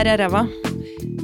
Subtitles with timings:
[0.00, 0.40] Været er ræva.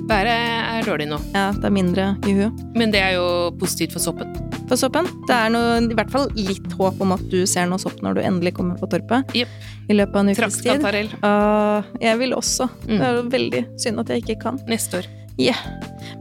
[0.06, 2.52] Været er dårlig nå, Ja, det er mindre i huet.
[2.76, 4.34] men det er jo positivt for soppen.
[4.68, 5.06] For soppen.
[5.26, 8.18] Det er noe, i hvert fall litt håp om at du ser noe sopp når
[8.18, 9.32] du endelig kommer på torpet.
[9.34, 9.48] Yep.
[9.88, 11.16] I løpet av en ukes tid.
[11.24, 12.68] Ah, jeg vil også.
[12.84, 12.98] Mm.
[12.98, 14.60] Det er veldig synd at jeg ikke kan.
[14.68, 15.08] neste år.
[15.40, 15.56] Yeah.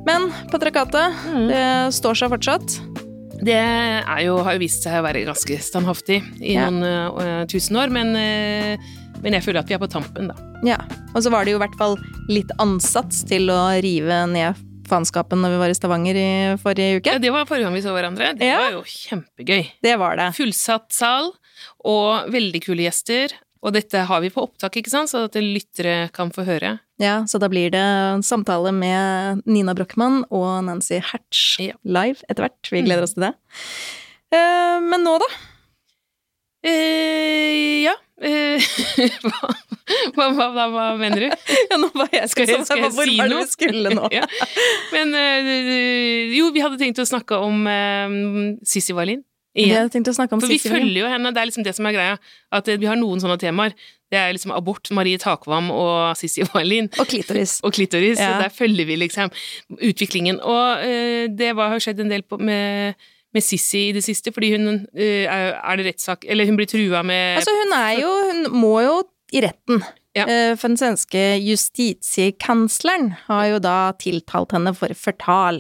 [0.08, 1.12] Men Patriarkatet,
[1.52, 1.64] det
[2.00, 2.80] står seg fortsatt.
[3.44, 6.70] Det er jo, har jo vist seg å være ganske standhaftig i Ja.
[6.70, 8.78] noen uh, tusen år, men, øh,
[9.24, 10.36] men jeg føler at vi er på tampen, da.
[10.66, 10.78] Ja.
[11.14, 11.96] Og så var det jo i hvert fall
[12.32, 14.56] litt ansats til å rive ned
[14.86, 16.28] faenskapen når vi var i Stavanger i
[16.62, 17.14] forrige uke.
[17.16, 18.34] Ja, det var forrige gang vi så hverandre.
[18.38, 18.60] Det Ja.
[18.60, 19.72] var jo kjempegøy.
[19.82, 20.28] Det var det.
[20.38, 21.32] Fullsatt sal
[21.84, 23.34] og veldig kule gjester.
[23.66, 26.80] Og dette har vi på opptak, ikke sant, så at lyttere kan få høre.
[27.02, 31.74] Ja, så da blir det en samtale med Nina Brochmann og Nancy Hertz Ja.
[31.84, 32.70] live etter hvert.
[32.70, 33.34] Vi gleder oss til det.
[34.32, 35.26] Eh, men nå, da?
[36.64, 37.96] Eh, ja
[39.26, 39.50] hva,
[40.16, 41.30] hva, hva, hva, hva mener du?
[41.70, 43.44] Ja, nå var jeg Skal jeg- skal jeg Hvor var det noe?
[43.44, 44.08] vi skulle nå?
[44.18, 44.24] ja.
[44.94, 49.24] Men eh, jo, vi hadde tenkt å snakke om uh, Sissy Wallin.
[49.56, 50.88] Vi hadde tenkt å snakke om For vi Sissy Wallin.
[50.90, 52.16] følger jo henne, det er liksom det som er greia.
[52.56, 53.76] At eh, vi har noen sånne temaer.
[54.12, 56.88] Det er liksom abort, Marie Takvam og Sissy Wallin.
[57.00, 57.58] Og klitoris.
[57.68, 58.20] Og klitoris.
[58.22, 58.36] Ja.
[58.44, 59.32] Der følger vi liksom
[59.80, 60.40] utviklingen.
[60.44, 62.96] Og eh, det var, har skjedd en del på, med,
[63.36, 67.02] med Sissy i det siste, fordi hun eh, er, det rettssak Eller hun blir trua
[67.06, 68.96] med Altså, hun er jo Hun må jo
[69.36, 69.78] i retten.
[70.16, 70.24] Ja.
[70.30, 75.60] Eh, For den svenske justitiekansleren har jo da tiltalt henne for fortal.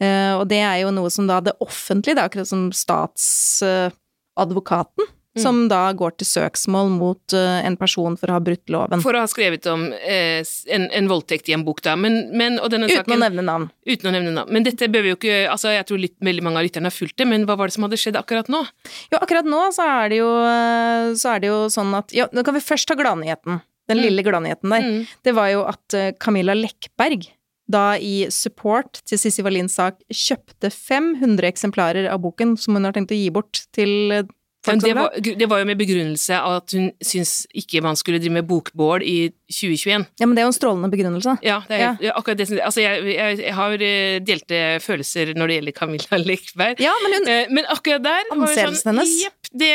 [0.00, 5.04] Eh, Og det er jo noe som da det offentlige, det er akkurat som statsadvokaten,
[5.30, 5.42] Mm.
[5.44, 8.98] som da går til søksmål mot uh, en person for å ha brutt loven.
[8.98, 10.42] For å ha skrevet om eh,
[10.74, 11.92] en, en voldtekt i en bok, da.
[11.94, 13.68] Men, men, Uten saken, å nevne navn.
[13.86, 14.50] Uten å nevne navn.
[14.50, 16.96] Men dette bør vi jo ikke Altså, jeg tror litt, veldig mange av lytterne har
[16.96, 18.64] fulgt det, men hva var det som hadde skjedd akkurat nå?
[19.12, 22.26] Jo, akkurat nå så er det jo, eh, så er det jo sånn at Ja,
[22.34, 23.62] nå kan vi først ta gladnyheten.
[23.90, 24.04] Den Mm.
[24.08, 24.82] lille gladnyheten der.
[24.82, 25.06] Mm.
[25.22, 27.30] Det var jo at uh, Camilla Lekkberg
[27.70, 32.94] da i support til Sissy Wallins sak kjøpte 500 eksemplarer av boken som hun har
[32.98, 34.24] tenkt å gi bort til
[34.60, 38.34] det, var, det var jo med begrunnelse av at hun syns ikke man skulle drive
[38.34, 39.14] med bokbål i
[39.48, 40.04] 2021.
[40.20, 41.36] Ja, men det er jo en strålende begrunnelse.
[41.46, 45.32] Ja, det er ja, akkurat det som Altså, jeg, jeg, jeg har eh, delte følelser
[45.34, 46.82] når det gjelder Camilla Lekberg.
[46.84, 49.16] Ja, men hun, Eh, Men akkurat der Anseelsen sånn, hennes.
[49.24, 49.72] Jepp, det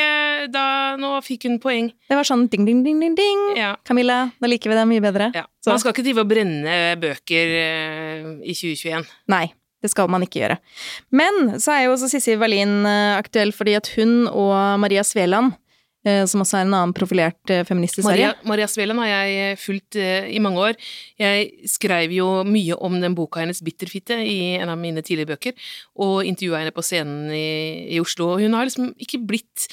[0.53, 0.65] da
[1.01, 1.89] Nå fikk hun poeng.
[2.09, 3.43] det var sånn ding, ding, ding, ding, ding.
[3.57, 3.73] Ja.
[3.87, 5.31] Camilla, da liker vi det mye bedre.
[5.35, 5.45] ja.
[5.65, 9.07] Man skal ikke drive og brenne bøker eh, i 2021.
[9.33, 9.47] Nei,
[9.85, 10.57] det skal man ikke gjøre.
[11.15, 15.53] Men så er jo også Sissy Wallin eh, aktuell fordi at hun og Maria Sveland,
[16.07, 19.11] eh, som også er en annen profilert eh, feminist i Sverige Maria, Maria Sveland har
[19.11, 20.79] jeg fulgt i mange år.
[21.21, 25.67] Jeg skrev jo mye om den boka hennes 'Bitterfitte' i en av mine tidligere bøker,
[26.01, 28.35] og intervjua henne på scenen i, i Oslo.
[28.41, 29.69] Hun har liksom ikke blitt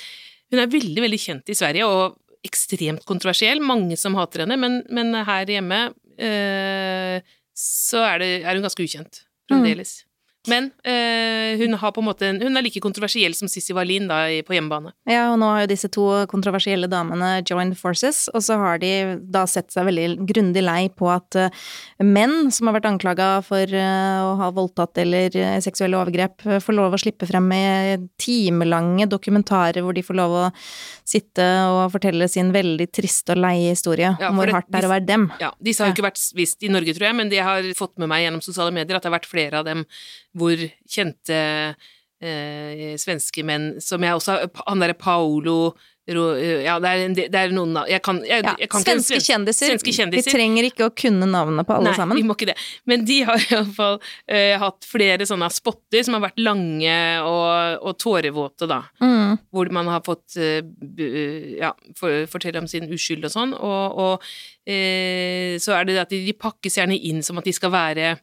[0.52, 3.62] Hun er veldig, veldig kjent i Sverige, og ekstremt kontroversiell.
[3.64, 5.78] Mange som hater henne, men, men her hjemme
[6.20, 10.06] øh, så er, det, er hun ganske ukjent fremdeles.
[10.50, 14.24] Men øh, hun, har på en måte, hun er like kontroversiell som Sissy Wallin da,
[14.42, 14.90] på hjemmebane.
[15.06, 18.90] Ja, og nå har jo disse to kontroversielle damene joined forces, og så har de
[19.22, 21.54] da sett seg veldig grundig lei på at eh,
[22.02, 26.74] menn som har vært anklaga for eh, å ha voldtatt eller eh, seksuelle overgrep, får
[26.74, 30.44] lov å slippe frem med timelange dokumentarer hvor de får lov å
[31.06, 34.82] sitte og fortelle sin veldig triste og leie historie Ja, om hvor det- hardt det
[34.82, 35.30] er å være dem.
[35.38, 35.94] Ja, Disse har jo Ja.
[36.00, 38.72] ikke vært vist i Norge, tror jeg, men det har fått med meg gjennom sosiale
[38.74, 39.86] medier, at det har vært flere av dem
[40.38, 41.38] hvor kjente
[42.22, 45.72] eh, svenske menn som jeg også Han derre Paolo
[46.06, 49.26] Ja, det er, det er noen navn jeg kan, jeg, Ja, jeg kan svenske ikke,
[49.28, 49.68] kjendiser.
[49.70, 50.32] Svenske kjendiser.
[50.32, 52.18] Vi trenger ikke å kunne navnene på alle Nei, sammen.
[52.18, 52.56] vi må ikke det.
[52.90, 57.94] Men de har iallfall uh, hatt flere sånne spotter som har vært lange og, og
[58.02, 58.80] tårevåte, da.
[58.98, 59.38] Mm.
[59.54, 60.58] Hvor man har fått uh,
[61.60, 63.54] ja, for, fortelle om sin uskyld og sånn.
[63.54, 67.46] Og, og uh, så er det det at de, de pakkes gjerne inn som at
[67.46, 68.16] de skal være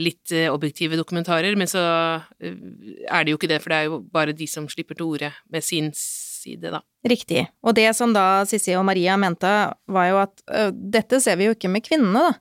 [0.00, 1.82] litt eh, objektive dokumentarer, men så
[2.42, 2.54] eh,
[3.06, 5.30] er det jo ikke det, for det er jo bare de som slipper til orde
[5.52, 6.80] med sin side, da.
[7.06, 7.44] Riktig.
[7.62, 9.50] Og det som da Sissi og Maria mente,
[9.86, 12.40] var jo at ø, dette ser vi jo ikke med kvinnene, da.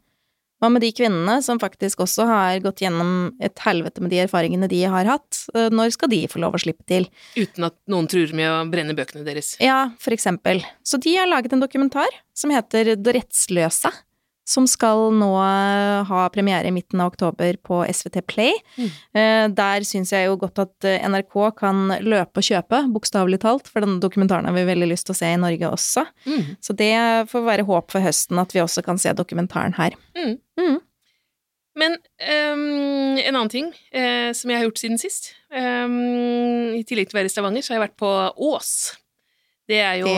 [0.64, 4.70] Hva med de kvinnene som faktisk også har gått gjennom et helvete med de erfaringene
[4.72, 5.42] de har hatt?
[5.52, 7.10] Når skal de få lov å slippe til?
[7.36, 9.58] Uten at noen truer med å brenne bøkene deres.
[9.60, 10.64] Ja, for eksempel.
[10.88, 13.92] Så de har laget en dokumentar som heter Det rettsløse,
[14.48, 15.32] som skal nå
[16.08, 18.54] ha premiere i midten av oktober på SVT Play.
[18.78, 18.90] Mm.
[19.16, 23.70] Eh, Der syns jeg jo godt at eh, NRK kan løpe og kjøpe, bokstavelig talt,
[23.72, 26.06] for denne dokumentaren har vi veldig lyst til å se i Norge også.
[26.28, 26.56] Mm.
[26.64, 26.94] Så det
[27.32, 29.96] får være håp for høsten at vi også kan se dokumentaren her.
[30.18, 30.36] Mm.
[30.60, 30.82] Mm.
[31.80, 31.96] Men
[32.54, 37.18] um, en annen ting uh, som jeg har gjort siden sist um, I tillegg til
[37.18, 38.12] å være i Stavanger, så har jeg vært på
[38.52, 38.74] Ås.
[39.70, 40.10] Det er jo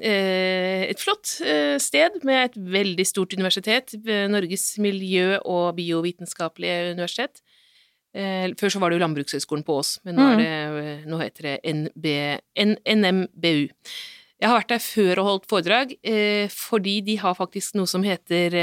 [0.00, 6.92] eh, et flott eh, sted med et veldig stort universitet, eh, Norges miljø- og biovitenskapelige
[6.94, 7.42] universitet.
[8.14, 10.42] Eh, før så var det jo Landbrukshøgskolen på Ås, men nå, er Mm.
[10.44, 12.06] det, eh, nå heter det NB,
[12.86, 13.68] NMBU.
[14.40, 18.02] Jeg har vært der før og holdt foredrag, eh, fordi de har faktisk noe som
[18.06, 18.54] heter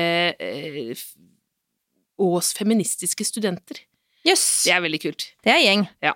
[2.22, 3.80] Ås feministiske studenter.
[4.28, 4.46] Jøss!
[4.68, 5.28] Det er veldig kult.
[5.42, 5.88] Det er gjeng.
[6.04, 6.16] Ja.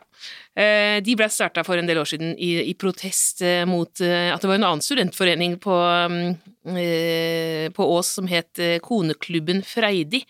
[0.55, 4.39] De ble starta for en del år siden i, i protest eh, mot eh, at
[4.39, 10.21] det var en annen studentforening på, mm, eh, på Ås som het eh, Koneklubben Freidi.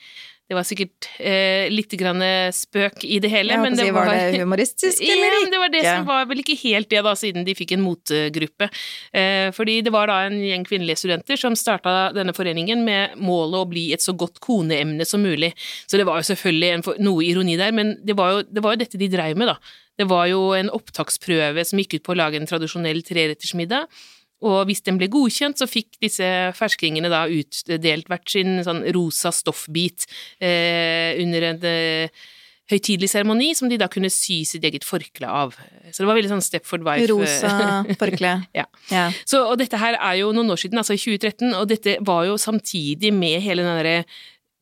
[0.46, 2.22] Det var sikkert eh, litt grann
[2.54, 5.40] spøk i det hele, men det si, var, var det humoristisk, eller ikke?
[5.40, 7.82] Ja, det var det som var vel ikke helt det, da, siden de fikk en
[7.82, 8.68] motegruppe.
[9.10, 13.58] Eh, fordi det var da en gjeng kvinnelige studenter som starta denne foreningen med målet
[13.64, 15.56] å bli et så godt koneemne som mulig.
[15.90, 18.76] Så det var jo selvfølgelig en, noe ironi der, men det var, jo, det var
[18.76, 19.58] jo dette de dreiv med, da.
[19.98, 23.90] Det var jo en opptaksprøve som gikk ut på å lage en tradisjonell trerettersmiddag.
[24.44, 26.28] Og hvis den ble godkjent, så fikk disse
[26.58, 30.08] ferskingene da utdelt hvert sin sånn rosa stoffbit
[30.44, 32.26] eh, under en eh,
[32.72, 35.56] høytidelig seremoni, som de da kunne sy sitt eget forkle av.
[35.92, 37.08] Så det var veldig sånn Stepford Wife.
[37.14, 37.50] Rosa
[38.02, 38.32] forkle.
[38.58, 38.66] Ja.
[38.92, 39.06] ja.
[39.24, 42.22] Så, og dette her er jo noen år siden, altså i 2013, og dette var
[42.30, 44.00] jo samtidig med hele den derre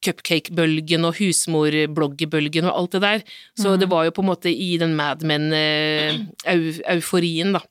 [0.04, 3.20] cupcake-bølgen og husmorbloggebølgen og alt det der.
[3.56, 3.78] Så mm.
[3.80, 7.62] det var jo på en måte i den Mad Men-euforien, da.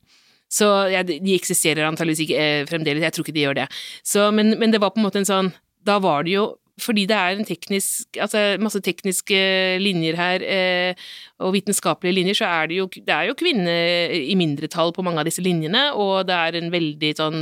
[0.53, 3.69] Så ja, de eksisterer antageligvis ikke eh, fremdeles, jeg tror ikke de gjør det.
[4.05, 5.53] Så, men, men det var på en måte en sånn
[5.83, 6.45] Da var det jo
[6.81, 9.37] fordi det er en teknisk, altså masse tekniske
[9.83, 10.95] linjer her, eh,
[11.43, 15.21] og vitenskapelige linjer, så er det jo, det er jo kvinner i mindretall på mange
[15.21, 17.39] av disse linjene, og det er en veldig sånn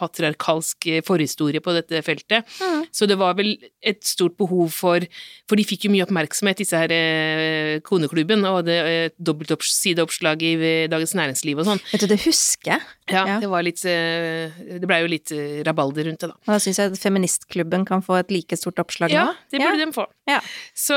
[0.00, 2.48] patriarkalsk forhistorie på dette feltet.
[2.58, 2.86] Mm.
[2.90, 5.04] Så det var vel et stort behov for
[5.48, 10.52] For de fikk jo mye oppmerksomhet, disse her eh, koneklubben, og det eh, dobbeltsideoppslag i
[10.56, 11.82] eh, Dagens Næringsliv og sånn.
[11.92, 12.86] Vet du, det husker jeg.
[13.12, 13.38] Ja, Ja.
[13.42, 16.36] det var litt eh, Det blei jo litt eh, rabalder rundt det, da.
[16.46, 19.32] Og da syns jeg at feministklubben kan få et like stort oppslag Ja, nå.
[19.52, 20.06] det burde de få.
[20.30, 20.40] Ja.
[20.74, 20.96] Så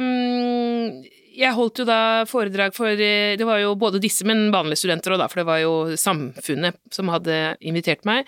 [0.00, 1.04] um,
[1.38, 5.14] jeg holdt jo da foredrag for eh, Det var jo både disse, men vanlige studenter
[5.14, 8.26] òg, da, for det var jo Samfunnet som hadde invitert meg.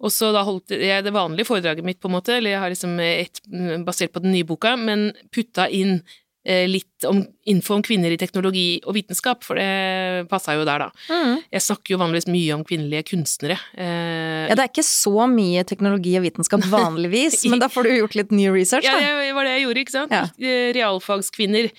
[0.00, 2.74] Og så da holdt jeg det vanlige foredraget mitt, på en måte, eller jeg har
[2.74, 3.40] liksom et
[3.86, 6.02] basert på den nye boka, men putta inn
[6.44, 7.18] litt om
[7.52, 11.02] info om kvinner i teknologi og vitenskap, for det passa jo der, da.
[11.12, 11.34] Mm.
[11.52, 13.58] Jeg snakker jo vanligvis mye om kvinnelige kunstnere.
[13.76, 17.92] Eh, Ja, det er ikke så mye teknologi og vitenskap vanligvis, men da får du
[17.98, 18.96] gjort litt ny research, da.
[18.96, 20.16] Ja, det var det jeg gjorde, ikke sant?
[20.16, 20.24] Ja.
[20.40, 21.70] Eh, Realfagskvinner.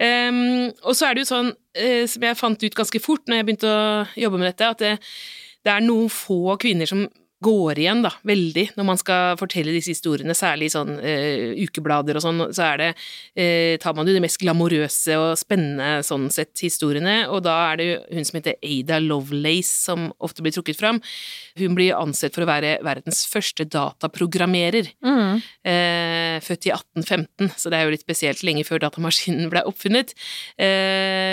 [0.00, 0.40] Um,
[0.82, 3.48] og så er det jo sånn, eh, som jeg fant ut ganske fort når jeg
[3.50, 3.84] begynte å
[4.16, 4.94] jobbe med dette, at det,
[5.66, 7.04] det er noen få kvinner som
[7.44, 12.16] går igjen, da, veldig, når man skal fortelle disse historiene, særlig i sånn uh, ukeblader
[12.16, 12.86] og sånn, så er det,
[13.36, 17.80] uh, tar man jo de mest glamorøse og spennende sånn sett historiene, og da er
[17.80, 21.02] det hun som heter Ada Lovelace som ofte blir trukket fram.
[21.60, 25.36] Hun blir ansett for å være verdens første dataprogrammerer Mm.
[25.42, 30.14] uh, født i 1815, så det er jo litt spesielt lenge før datamaskinen ble oppfunnet.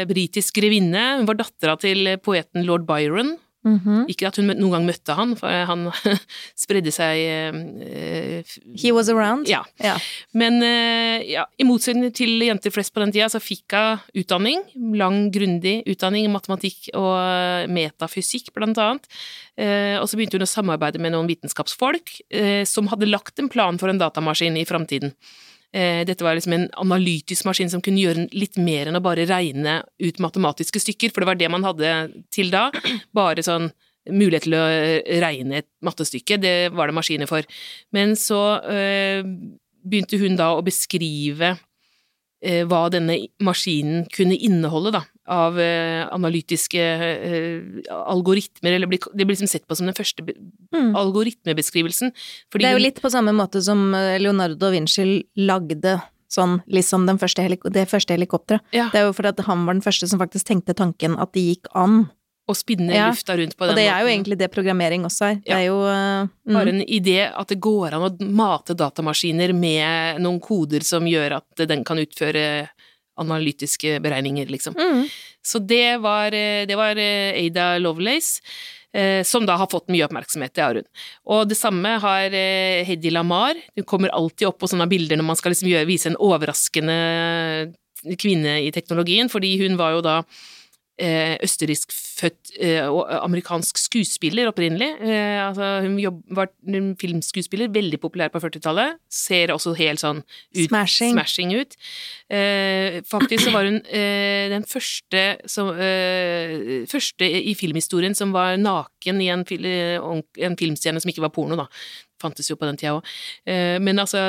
[0.09, 3.37] Britisk grevinne, hun var dattera til poeten lord Byron.
[3.63, 4.07] Mhm.
[4.11, 5.85] Ikke at hun noen gang møtte han, for han
[6.63, 9.47] spredde seg eh, He was around.
[9.47, 9.61] Ja.
[9.79, 9.95] Ja.
[10.35, 14.65] Men eh, ja, i motsetning til jenter flest på den tida, så fikk hun utdanning.
[14.99, 19.07] Lang, grundig utdanning i matematikk og metafysikk, blant annet.
[19.55, 23.51] Eh, og så begynte hun å samarbeide med noen vitenskapsfolk eh, som hadde lagt en
[23.53, 25.15] plan for en datamaskin i framtiden.
[25.73, 29.25] Eh, Dette var liksom en analytisk maskin som kunne gjøre litt mer enn å bare
[29.29, 31.95] regne ut matematiske stykker, for det var det man hadde
[32.33, 32.67] til da.
[33.15, 33.71] Bare sånn
[34.11, 34.63] mulighet til å
[35.23, 37.47] regne et mattestykke, det var det maskiner for.
[37.95, 39.23] Men så øh,
[39.83, 41.55] begynte hun da å beskrive
[42.67, 49.37] hva denne maskinen kunne inneholde, da, av øh, analytiske øh, algoritmer, eller bli, det blir
[49.37, 50.25] liksom sett på som den første
[50.73, 50.95] Mm.
[50.97, 52.09] algoritmebeskrivelsen.
[52.49, 55.99] Det er jo litt på samme måte som eh, Leonardo Vinci lagde
[56.33, 58.63] sånn liksom den første det første helikopteret.
[58.73, 61.33] Ja, Det er jo fordi at han var den første som faktisk tenkte tanken at
[61.33, 62.09] det gikk an.
[62.49, 63.07] Å spinne Ja.
[63.09, 63.71] lufta rundt på den.
[63.71, 64.13] Og det er jo måten.
[64.13, 65.35] egentlig det programmering også er.
[65.45, 66.53] Det er jo uh, mm.
[66.53, 71.39] Bare en idé at det går an å mate datamaskiner med noen koder som gjør
[71.39, 72.67] at den kan utføre
[73.15, 74.73] analytiske beregninger, liksom.
[74.73, 75.07] mm.
[75.43, 78.41] Så det var, eh, det var eh, Ada Lovelace,
[78.93, 80.87] eh, som da har fått mye oppmerksomhet, det har hun.
[81.29, 83.59] Og det samme har eh, Hedy Lamar.
[83.75, 86.97] Hun kommer alltid opp på sånne bilder når man skal liksom gjøre, vise en overraskende
[88.19, 90.17] kvinne i teknologien, fordi hun var jo da
[91.01, 94.91] østerrikskfødt eh, og amerikansk skuespiller opprinnelig.
[95.01, 96.51] Eh, altså, hun jobb, var
[97.01, 98.99] filmskuespiller, veldig populær på 40-tallet.
[99.09, 101.17] Ser også helt sånn ut, Smashing.
[101.17, 101.73] smashing ut.
[102.29, 108.57] Eh, faktisk så var hun eh, den første, som, eh, første i filmhistorien som var
[108.61, 111.67] naken i en, en filmscene som ikke var porno, da
[112.23, 113.13] fantes jo på den tida òg.
[113.83, 114.21] Men altså,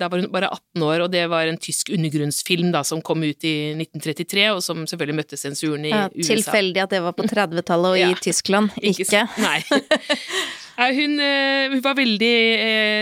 [0.00, 3.22] da var hun bare 18 år, og det var en tysk undergrunnsfilm da, som kom
[3.24, 6.34] ut i 1933, og som selvfølgelig møtte sensuren i ja, USA.
[6.34, 8.10] Tilfeldig at det var på 30-tallet og Ja.
[8.12, 9.06] i Tyskland, ikke.
[9.06, 9.24] ikke.
[9.42, 9.58] Nei.
[10.78, 12.34] Nei, hun, eh, hun var veldig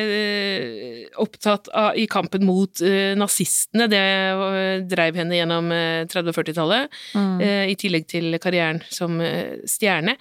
[0.01, 3.87] eh, opptatt av i kampen mot eh, nazistene.
[3.93, 7.41] Det eh, dreiv henne gjennom eh, 30- og 40-tallet, Mm.
[7.41, 10.17] eh, i tillegg til karrieren som eh, stjerne.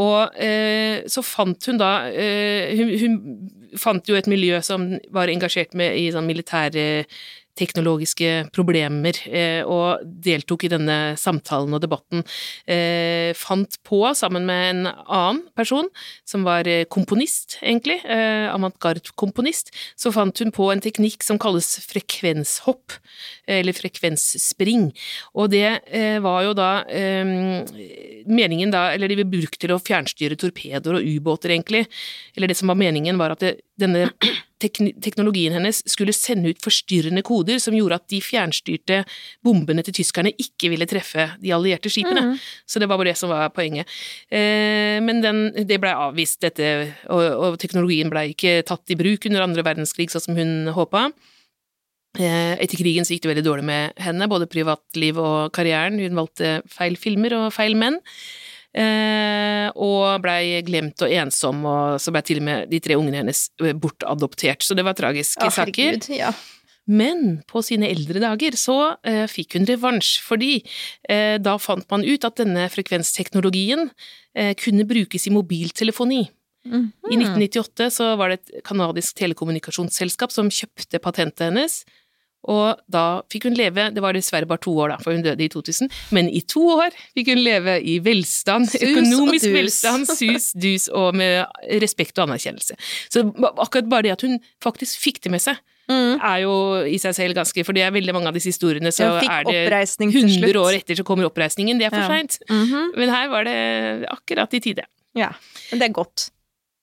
[0.00, 3.16] Og eh, så fant hun da eh, hun, hun
[3.76, 7.04] fant jo et miljø som var engasjert med i sånn militære
[7.58, 12.24] teknologiske problemer, eh, og deltok i denne samtalen og debatten.
[12.66, 15.88] Eh, fant på, sammen med en annen person,
[16.28, 22.96] som var eh, komponist, egentlig, avantgarde-komponist, så fant hun på en teknikk som kalles frekvenshopp,
[23.48, 24.90] eller frekvensspring.
[25.38, 25.80] Og det
[26.22, 26.70] var jo da
[28.28, 31.86] meningen da, eller de ble brukt til å fjernstyre torpedoer og ubåter, egentlig.
[32.36, 34.08] Eller det som var meningen, var at det, denne
[34.58, 39.04] teknologien hennes skulle sende ut forstyrrende koder som gjorde at de fjernstyrte
[39.46, 42.24] bombene til tyskerne ikke ville treffe de allierte skipene.
[42.32, 42.34] Mm.
[42.66, 43.86] Så det var bare det som var poenget.
[44.30, 46.72] Eh, men den, det blei avvist, dette,
[47.06, 51.08] og, og teknologien blei ikke tatt i bruk under andre verdenskrig sånn som hun håpa.
[52.18, 56.00] Eh, etter krigen så gikk det veldig dårlig med henne, både privatliv og karrieren.
[56.02, 58.00] Hun valgte feil filmer og feil menn.
[58.76, 63.22] Eh, og blei glemt og ensom, og så blei til og med de tre ungene
[63.22, 64.64] hennes eh, bortadoptert.
[64.64, 65.72] Så det var tragiske saker.
[65.72, 66.32] herregud, ja.
[66.88, 70.54] Men på sine eldre dager så eh, fikk hun revansj, fordi
[71.04, 73.90] eh, da fant man ut at denne frekvensteknologien
[74.32, 76.22] eh, kunne brukes i mobiltelefoni.
[76.68, 76.86] Mhm.
[77.08, 81.82] I 1998 så var det et kanadisk telekommunikasjonsselskap som kjøpte patentet hennes,
[82.44, 85.42] og da fikk hun leve, det var dessverre bare to år da, for hun døde
[85.44, 90.52] i 2000, men i to år fikk hun leve i velstand, Sus økonomisk velstand, sus,
[90.64, 91.46] dus og med
[91.82, 92.76] respekt og anerkjennelse.
[93.10, 93.24] Så
[93.58, 95.56] akkurat bare det at hun faktisk fikk det med seg,
[95.88, 96.18] Mm.
[96.20, 99.06] er jo i seg selv ganske For det er veldig mange av disse historiene, så
[99.24, 101.78] er det 100 år etter så kommer oppreisningen.
[101.80, 102.08] Det er for Ja.
[102.12, 102.36] seint.
[102.50, 102.90] Mhm.
[102.94, 104.84] Men her var det akkurat i tide.
[105.16, 105.30] Ja,
[105.72, 106.28] men det er godt.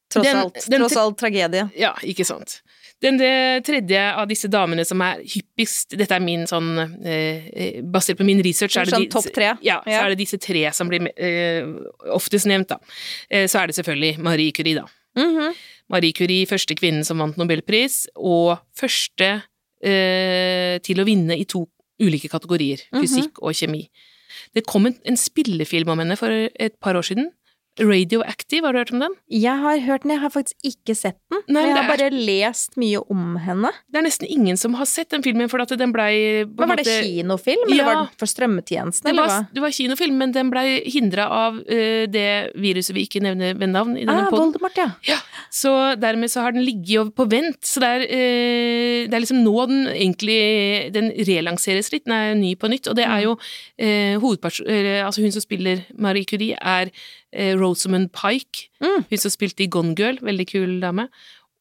[0.10, 0.58] Tross Den- alt.
[0.68, 1.70] den- Tross alt tragedie.
[1.78, 2.62] Ja, ikke sant.
[3.04, 3.18] Den
[3.62, 6.70] tredje av disse damene som er hyppigst Dette er min sånn
[7.06, 9.50] eh, eh, Basert på min research, er det Sånn de- topp tre?
[9.62, 11.68] Ja, så er det disse tre som blir eh,
[12.16, 12.78] oftest nevnt, da.
[13.30, 14.86] Eh, så er det selvfølgelig Marie Curie, da.
[15.20, 15.54] Mhm.
[15.90, 19.44] Marie Curie, første kvinnen som vant nobelpris, og første
[19.84, 21.68] eh, til å vinne i to
[22.02, 23.02] ulike kategorier, Mhm.
[23.04, 23.90] fysikk og kjemi.
[24.56, 27.30] Det kom en, en spillefilm om henne for et par år siden.
[27.80, 29.16] Radioactive, har du hørt om den?
[29.32, 31.42] Jeg har hørt den, jeg har faktisk ikke sett den.
[31.52, 33.72] Nei, jeg har er- bare lest mye om henne.
[33.92, 36.76] Det er nesten ingen som har sett den filmen, for at den blei Men var
[36.78, 37.86] det måte- kinofilm, eller Ja.
[37.86, 41.56] var det for strømmetjenesten, Det eller var, det var kinofilm, men den blei hindra av
[41.60, 44.54] uh, det viruset vi ikke nevner ved navn i denne Ah, podden.
[44.54, 44.92] Voldemort, ja.
[45.04, 45.18] Ja,
[45.52, 47.60] så dermed så har den ligget på vent.
[47.62, 52.36] Så det er, uh, det er liksom nå den egentlig Den relanseres litt, den er
[52.36, 52.88] ny på nytt.
[52.88, 54.66] Og det er jo uh, hovedperson...
[54.68, 57.25] eller, Altså hun som spiller Marie Curie, er eh,
[57.60, 58.70] Rosamund Pike.
[58.84, 59.06] Mm.
[59.10, 61.10] Hun som spilte i Gone Girl, veldig kul dame.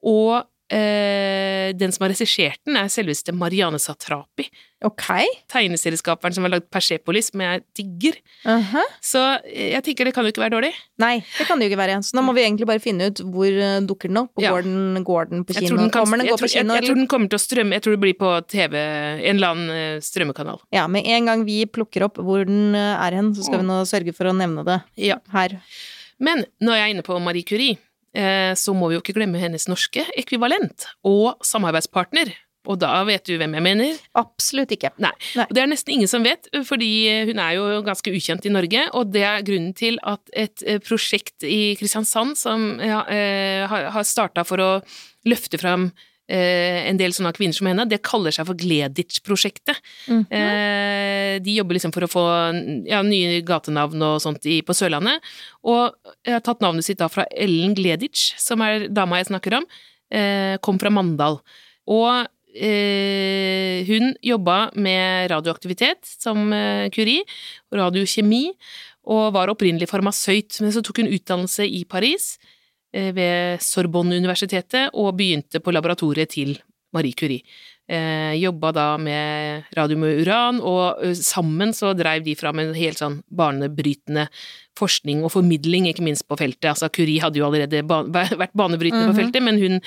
[0.04, 4.46] Og eh, den som har regissert den, er selveste Marianne Satrapi.
[4.84, 5.06] Ok.
[5.48, 8.18] Tegneserieskaperen som har lagd Persepolis, som jeg digger.
[8.44, 8.82] Mhm.
[9.04, 10.72] Så eh, jeg tenker det kan jo ikke være dårlig.
[11.00, 11.98] Nei, det kan det jo ikke være.
[12.04, 14.52] Så nå må vi egentlig bare finne ut hvor eh, dukker den opp, og Ja.
[14.52, 15.76] går, den, går den på kino?
[15.78, 16.74] den, kan, Kommer den jeg, tror, på jeg, kino?
[16.78, 19.54] jeg tror den kommer til å strømme, jeg tror det blir på TV, en eller
[19.54, 20.60] annen strømmekanal.
[20.74, 23.80] Ja, med en gang vi plukker opp hvor den er hen, så skal vi nå
[23.88, 25.16] sørge for å nevne det Ja.
[25.32, 25.58] her.
[26.20, 27.78] Men jeg er inne på Marie Curie,
[28.14, 32.30] så må vi jo ikke glemme hennes norske ekvivalent og samarbeidspartner.
[32.64, 33.98] Og da vet du hvem jeg mener?
[34.16, 34.88] Absolutt ikke.
[35.02, 35.10] Nei.
[35.36, 35.44] Nei.
[35.52, 36.88] Det er nesten ingen som vet, fordi
[37.28, 40.78] hun er jo ganske ukjent i Norge, og det er grunnen til at et eh,
[40.80, 44.70] prosjekt i Kristiansand som ja, eh, har- starta for å
[45.28, 46.00] løfte fram eh,
[46.32, 49.80] en del sånne kvinner som henne, det kaller seg for Gleditsch-prosjektet.
[50.08, 50.22] Mhm.
[50.32, 52.24] Eh, de jobber liksom for å få
[52.88, 55.20] ja, nye gatenavn og sånt i, på Sørlandet,
[55.64, 59.58] og jeg har tatt navnet sitt da fra Ellen Gleditsch, som er dama jeg snakker
[59.60, 59.66] om,
[60.10, 61.40] eh, kom fra Mandal.
[61.90, 67.24] Og eh, hun jobba med radioaktivitet som eh, Curie,
[67.74, 68.46] radiokjemi,
[69.04, 72.53] og var opprinnelig farmasøyt, men så tok hun utdannelse i Paris, eh,
[72.94, 76.54] ved Sorbonne-universitetet, og begynte på laboratoriet til
[76.94, 77.42] Marie Curie.
[77.84, 82.72] Eh, jobba da med radium og uran, og eh, sammen så dreiv de fram en
[82.72, 84.24] helt sånn banebrytende
[84.78, 86.70] forskning og formidling, ikke minst på feltet.
[86.70, 89.12] Altså Curie hadde jo allerede ba vært banebrytende mm -hmm.
[89.12, 89.20] på mhm.
[89.20, 89.80] feltet, men hun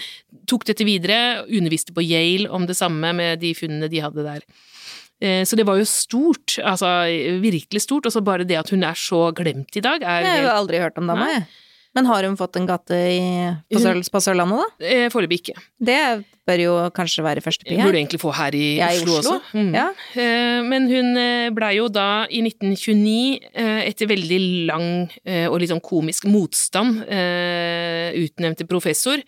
[0.46, 4.42] tok dette videre, underviste på Yale om det samme med de funnene de hadde der.
[5.20, 7.10] Eh, så det var jo stort, altså
[7.42, 10.38] virkelig stort, og så bare det at hun er så glemt i dag, er Jeg
[10.38, 11.46] har jo aldri hørt om dama, jeg.
[11.98, 13.22] Men har hun fått en gate i,
[13.74, 14.86] på, Sør, på, Sørlandet, da?
[14.86, 15.56] Eh, foreløpig ikke.
[15.82, 16.02] Det
[16.48, 17.90] bør jo kanskje være første pri her.
[17.90, 19.58] Burde egentlig få her i, ja, i Oslo, Oslo, også.
[19.58, 19.72] Mm.
[19.74, 19.88] Ja.
[20.22, 23.50] Eh, men hun eh, blei jo da i 1929,
[23.88, 24.40] etter veldig
[24.70, 24.88] lang
[25.50, 29.24] og litt sånn komisk motstand, utnevnt til professor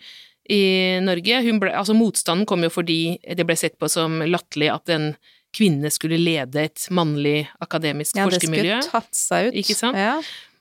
[0.50, 0.62] i
[1.02, 1.42] Norge.
[1.62, 5.10] Ble, altså motstanden kom jo fordi det ble sett på som latterlig at en
[5.56, 8.76] kvinne skulle lede et mannlig akademisk ja, forskermiljø.
[8.76, 9.58] Ja, det skulle tatt seg ut.
[9.64, 9.98] Ikke sant?
[9.98, 10.20] Ja.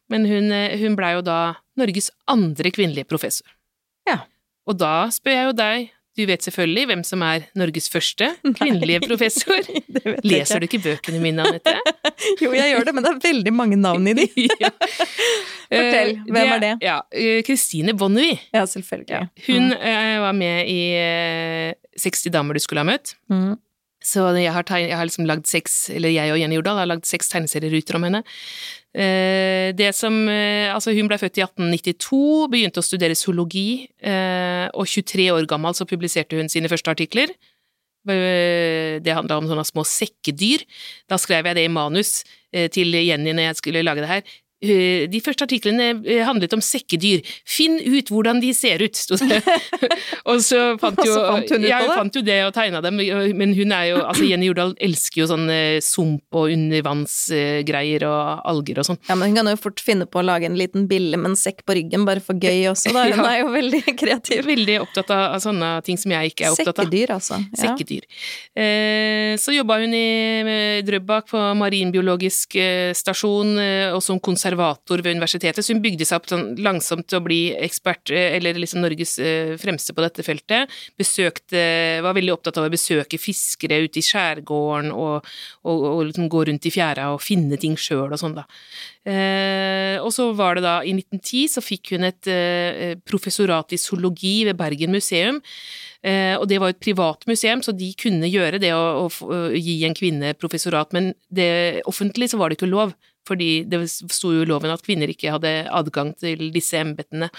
[0.09, 0.51] Men hun,
[0.81, 1.39] hun blei jo da
[1.79, 3.47] Norges andre kvinnelige professor.
[4.09, 4.23] Ja.
[4.69, 5.89] Og da spør jeg jo deg,
[6.19, 9.69] du vet selvfølgelig hvem som er Norges første kvinnelige professor.
[10.27, 11.77] Leser du ikke bøkene mine, Anette?
[12.43, 14.27] jo, jeg gjør det, men det er veldig mange navn i de.
[14.65, 14.73] ja.
[15.69, 16.73] Fortell, hvem hvem er det?
[16.83, 16.97] Ja,
[17.45, 18.39] Kristine eh, Bonnevie.
[18.55, 19.15] Ja, selvfølgelig.
[19.15, 19.47] Ja.
[19.47, 20.21] Hun mm.
[20.25, 20.79] var med i
[22.01, 23.13] 60 damer du skulle ha møtt.
[23.31, 23.53] Mm.
[23.99, 27.07] Så jeg har, jeg har liksom lagd seks, eller jeg og Jenny Jordal har lagd
[27.07, 28.21] seks tegneserieruter om henne.
[28.95, 34.65] Eh, det som eh, Altså, hun ble født i 1892, begynte å studere zoologi, eh,
[34.71, 37.35] og 23 år gammel så publiserte hun sine første artikler.
[38.09, 40.63] Det handla om sånne små sekkedyr.
[41.11, 42.23] Da skrev jeg det i manus
[42.73, 44.23] til Jenny når jeg skulle lage det her.
[44.59, 47.23] Eh, de første artiklene eh, handlet om sekkedyr.
[47.47, 49.39] Finn ut hvordan de ser ut, sto det.
[50.29, 51.95] og så fant, jo, så fant hun ut jeg det?
[51.95, 52.99] fant jo det og tegna dem,
[53.39, 55.45] men hun er jo Altså, Jenny Jordal elsker jo sånn
[55.85, 58.99] sump og undervannsgreier og alger og sånn.
[59.07, 61.39] Ja, men hun kan jo fort finne på å lage en liten bille med en
[61.39, 63.05] sekk på ryggen, bare for gøy også, da.
[63.13, 63.29] Hun ja.
[63.31, 64.43] er jo veldig kreativ.
[64.49, 66.89] Veldig opptatt av, av, sånne ting som jeg ikke er opptatt av.
[66.89, 67.39] Sekkedyr, altså.
[67.53, 67.61] Ja.
[67.63, 68.07] Sekkedyr.
[68.59, 72.57] Eh, så jobba hun i Drøbak på marinbiologisk
[72.97, 73.55] stasjon,
[73.95, 77.25] og som konservator konservator ved universitetet, så hun bygde seg opp sånn langsomt til å
[77.25, 80.69] bli ekspert, eh, eller liksom Norges eh, fremste på dette feltet.
[80.97, 81.59] Besøkte
[81.99, 85.25] Var veldig opptatt av å besøke fiskere ute i skjærgården og,
[85.63, 88.45] og, og liksom gå rundt i fjæra og finne ting sjøl og sånn, da.
[89.09, 93.79] Eh, og så var det da, i 1910, så fikk hun et eh, professorat i
[93.79, 95.39] zoologi ved Bergen museum.
[95.99, 99.39] Eh, og det var et privat museum, så de kunne gjøre det å, å, å
[99.55, 102.95] gi en kvinne professorat, men det, offentlig så var det ikke lov
[103.29, 107.29] fordi det sto jo i loven at kvinner ikke hadde adgang til disse embetene.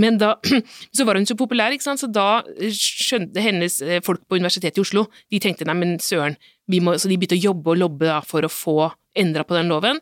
[0.00, 0.36] Men da
[0.96, 4.78] så var hun så populær, ikke sant, så da skjønte hennes eh, folk på Universitetet
[4.78, 6.38] i Oslo De tenkte nei, men søren,
[6.80, 9.72] må, så de begynte å jobbe og lobbe da, for å få endra på den
[9.72, 9.98] loven.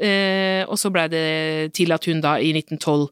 [0.00, 1.26] Eh, og så blei det
[1.76, 3.10] til at hun da i 1912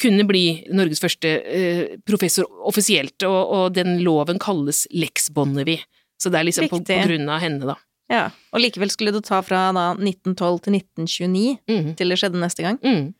[0.00, 5.84] kunne bli Norges første eh, professor offisielt, og, og, den loven kalles Lex Bonnevie.
[6.20, 7.76] Så det er liksom på, på grunn av henne, da.
[8.10, 11.94] Ja, Og likevel skulle det ta fra da 1912 til 1929 mm.
[11.98, 12.80] til det skjedde neste gang.
[12.82, 13.12] Mm.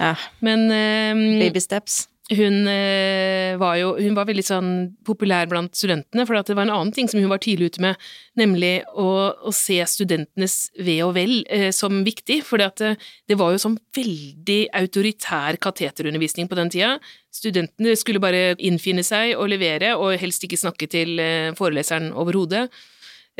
[0.00, 0.14] Ja.
[0.40, 2.06] Men um, Baby steps.
[2.30, 4.68] Hun uh, var jo hun var veldig sånn
[5.04, 7.98] populær blant studentene, for det var en annen ting som hun var tidlig ute med,
[8.38, 12.38] nemlig å, å se studentenes ve og vel uh, som viktig.
[12.46, 16.94] For det, uh, det var jo sånn veldig autoritær kateterundervisning på den tida.
[17.34, 21.18] Studentene skulle bare innfinne seg og levere, og helst ikke snakke til
[21.58, 22.68] foreleseren overhodet.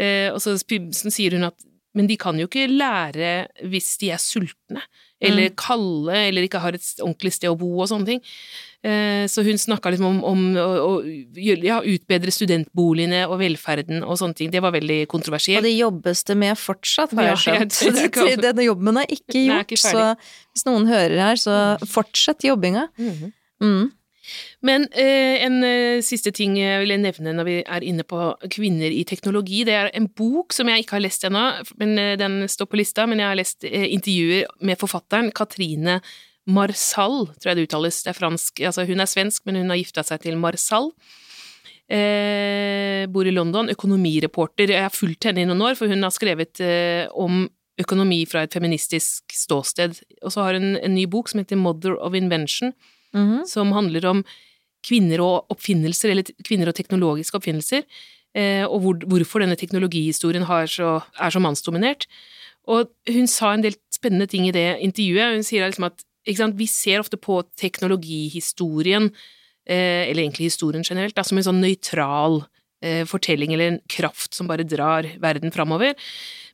[0.00, 3.32] Eh, og så, så sier hun at men de kan jo ikke lære
[3.68, 4.80] hvis de er sultne,
[5.22, 5.56] eller mm.
[5.60, 8.22] kalde, eller ikke har et ordentlig sted å bo og sånne ting.
[8.82, 10.94] Eh, så hun snakka liksom om, om å,
[11.36, 14.50] ja, utbedre studentboligene og velferden og sånne ting.
[14.54, 15.60] Det var veldig kontroversielt.
[15.60, 17.80] Og det jobbes det med fortsatt, har jeg skjønt.
[18.32, 21.58] Ja, Denne jobben er ikke gjort, er ikke så hvis noen hører her, så
[21.92, 22.88] fortsett jobbinga.
[22.96, 23.32] Mm.
[23.62, 23.84] Mm.
[24.62, 28.94] Men eh, en eh, siste ting jeg vil nevne når vi er inne på kvinner
[28.94, 31.46] i teknologi, det er en bok som jeg ikke har lest ennå,
[31.80, 35.98] men eh, den står på lista, men jeg har lest eh, intervjuer med forfatteren Katrine
[36.46, 39.78] Marsal, tror jeg det uttales, det er fransk, altså hun er svensk, men hun har
[39.78, 40.90] gifta seg til Marsal.
[41.92, 44.70] Eh, bor i London, økonomireporter.
[44.72, 47.44] Jeg har fulgt henne i noen år, for hun har skrevet eh, om
[47.82, 49.98] økonomi fra et feministisk ståsted.
[50.22, 52.72] Og så har hun en ny bok som heter Mother of Invention,
[53.14, 53.44] mm -hmm.
[53.46, 54.24] som handler om
[54.86, 57.84] kvinner og oppfinnelser, eller kvinner og teknologiske oppfinnelser,
[58.38, 62.06] eh, og hvor, hvorfor denne teknologihistorien så, er så mannsdominert.
[62.70, 65.36] Og hun sa en del spennende ting i det intervjuet.
[65.38, 66.04] Hun sier liksom at
[66.38, 69.10] sant, vi ser ofte på teknologihistorien,
[69.66, 72.44] eh, eller egentlig historien generelt, da, som en sånn nøytral
[72.82, 75.94] eh, fortelling eller en kraft som bare drar verden framover.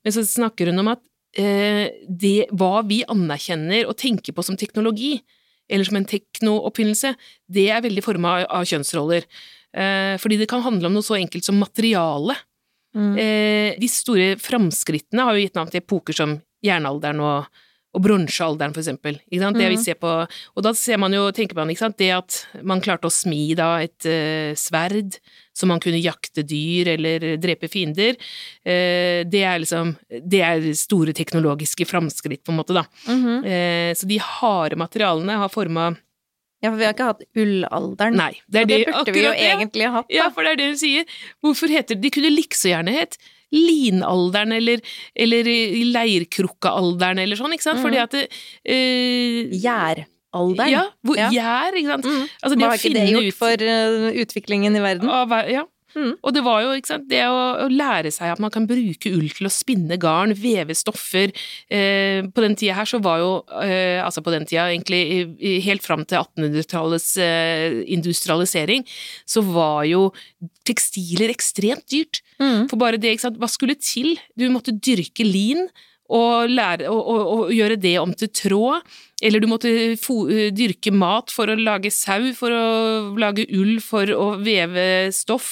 [0.04, 1.04] Men så snakker hun om at
[1.38, 5.20] det, hva vi anerkjenner og tenker på som teknologi,
[5.68, 7.14] eller som en teknooppfinnelse,
[7.52, 9.26] det er veldig forma av, kjønnsroller.
[9.76, 12.36] Eh, fordi det kan handle om noe så enkelt som materiale.
[12.96, 13.14] Mm.
[13.20, 18.74] Eh, de store framskrittene har jo gitt navn til epoker som jernalderen og, og bronsealderen,
[18.74, 19.18] for eksempel.
[19.30, 19.82] Det vi Mhm.
[19.82, 23.54] ser på Og da ser man jo, tenker man, det at man klarte å smi
[23.56, 25.18] da et uh, sverd
[25.58, 28.14] så man kunne jakte dyr eller drepe fiender,
[28.64, 29.96] eh, det er liksom
[30.28, 32.84] Det er store teknologiske framskritt, på en måte, da.
[33.08, 35.96] Mm Eh, så de harde materialene har forma
[36.62, 38.16] Ja, for vi har ikke hatt ullalderen.
[38.16, 39.38] Nei, det er og det det, burde vi jo det.
[39.58, 40.14] egentlig hatt, da.
[40.14, 41.04] Ja, for det er det hun sier.
[41.42, 43.16] Hvorfor heter det De kunne like så gjerne hett
[43.52, 44.80] linalderen eller,
[45.16, 45.44] eller
[45.94, 47.78] leirkrukkealderen eller sånn, ikke sant?
[47.80, 47.86] Mhm.
[47.86, 48.28] Fordi at det,
[48.64, 50.70] eh, Gjæralderen.
[50.70, 51.30] Ja, hvor, Ja.
[51.30, 52.04] gjær, ikke sant.
[52.04, 52.28] Mm.
[52.42, 55.08] Altså, Hva har ikke det gjort ut for eh, utviklingen i verden?
[55.08, 55.64] av, ja.
[55.98, 56.12] Mhm.
[56.22, 59.28] Og det var jo, sant, det å, å lære seg at man kan bruke ull
[59.34, 61.32] til å spinne garn, veve stoffer
[61.70, 63.30] eh, På den tida her så var jo
[63.64, 68.84] eh, Altså på den tida, egentlig i- i- helt fram til 1800-tallets eh, industrialisering,
[69.26, 70.12] så var jo
[70.68, 72.20] tekstiler ekstremt dyrt.
[72.40, 72.68] Mm.
[72.70, 74.14] For bare det, ikke sant, hva skulle til?
[74.38, 75.66] Du måtte dyrke lin
[76.08, 78.82] og, lære, og, og, og gjøre det om til tråd,
[79.20, 79.68] eller du måtte
[80.54, 85.50] dyrke mat for å lage sau, for å lage ull, for å veve stoff,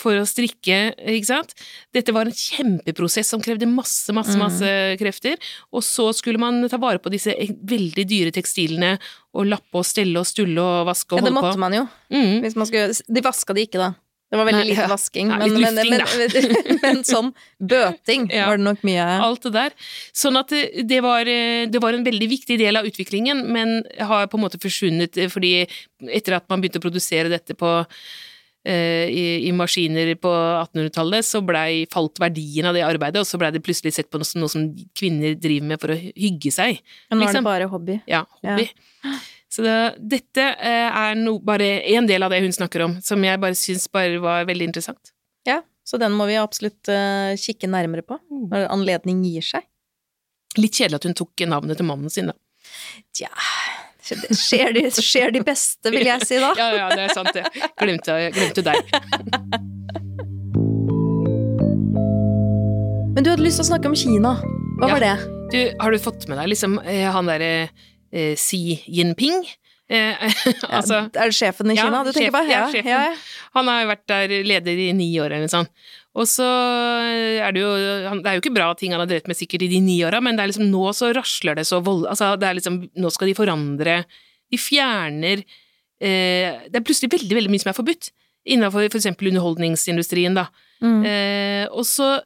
[0.00, 1.52] for å strikke, ikke sant?
[1.92, 4.44] Dette var en kjempeprosess som krevde masse, masse, Mm.
[4.46, 5.36] masse krefter,
[5.74, 8.96] og så skulle man ta vare på disse veldig dyre tekstilene,
[9.34, 11.88] og lappe og stelle og stulle og vaske og Ja, det måtte man jo.
[12.14, 12.40] Mm.
[12.46, 13.92] Hvis man skulle, de vaska de ikke, da.
[14.28, 14.88] Det var veldig Nei, lite ja.
[14.90, 17.30] vasking, Ja, men, men, men, lufting, men, sånn
[17.72, 18.46] bøting Ja.
[18.50, 19.76] var det nok mye alt det der.
[20.12, 24.26] Sånn at det, var, eh, det var en veldig viktig del av utviklingen, men har
[24.28, 25.54] på en måte forsvunnet eh, fordi
[26.12, 27.70] etter at man begynte å produsere dette på
[28.68, 33.40] eh, i, i maskiner på 1800-tallet, så blei falt verdien av det arbeidet, og så
[33.40, 36.52] blei det plutselig sett på noe, som- noe som kvinner driver med for å hygge
[36.52, 36.82] seg.
[37.08, 37.40] Men nå er liksom.
[37.40, 38.00] det bare hobby.
[38.10, 38.68] Ja, hobby.
[39.58, 43.24] Så det, dette eh, er no, bare en del av det hun snakker om, som
[43.26, 45.10] jeg bare syns bare var veldig interessant.
[45.48, 49.66] Ja, så den må vi absolutt uh, kikke nærmere på når anledning gir seg.
[50.60, 52.36] Litt kjedelig at hun tok navnet til mannen sin, da.
[53.18, 53.32] Tja,
[54.06, 56.52] skjer de, skjer de beste, vil jeg si da.
[56.60, 57.42] Ja, ja, det er sant, det.
[57.82, 58.94] Glemte, glemte deg.
[63.14, 64.36] Men du hadde lyst til å snakke om Kina.
[64.78, 64.94] Hva Ja.
[64.94, 65.14] var det?
[65.50, 67.70] Du, har du fått med deg liksom eh, han derre
[68.12, 69.42] eh, Xi Jinping?
[69.88, 70.26] Eh,
[70.76, 72.42] altså, er det sjefen i ja, Kina du tenker på?
[72.50, 72.90] ja, sjefen.
[72.92, 73.14] ja, ja.
[73.56, 75.72] han har jo vært der leder i ni år eller noe sånt.
[76.18, 79.38] Og så er det jo Det er jo ikke bra ting han har drevet med
[79.38, 82.08] sikkert i de ni åra, men det er liksom nå så rasler det så vold...
[82.10, 83.98] Altså, det er liksom Nå skal de forandre
[84.50, 88.10] De fjerner eh, Det er plutselig veldig, veldig mye som er forbudt.
[88.48, 90.48] Innenfor for eksempel underholdningsindustrien, da.
[90.80, 91.00] Mm.
[91.04, 92.20] Eh, og så,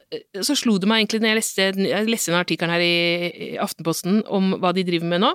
[0.45, 2.93] så slo det meg egentlig når jeg leste, jeg leste en artikkel her i,
[3.33, 5.31] i Aftenposten om hva de driver med nå,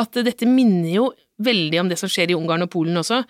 [0.00, 1.10] at dette minner jo
[1.44, 3.22] veldig om det som skjer i Ungarn og Polen også,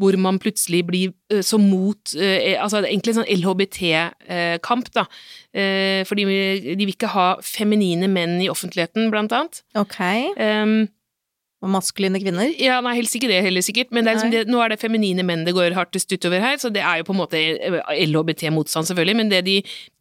[0.00, 5.04] hvor man plutselig blir eh, så mot eh, Altså egentlig en sånn LHBT-kamp, da.
[5.52, 6.26] Eh, fordi
[6.72, 9.62] de vil ikke ha feminine menn i offentligheten, blant annet.
[9.78, 10.00] Ok.
[10.40, 10.88] Um,
[11.62, 12.50] Og maskuline kvinner?
[12.58, 14.80] ja, nei, helst ikke det heller, sikkert, men det er liksom det, nå er det
[14.82, 17.42] feminine menn det går hardest utover her, så det er jo på en måte
[18.02, 19.56] LHBT-motstand, selvfølgelig, men det de